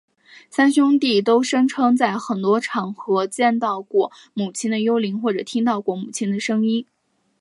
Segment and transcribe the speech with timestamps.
[0.49, 6.87] 三兄弟都声称在很多场合见到过母亲的幽灵或者听到过母亲的声音。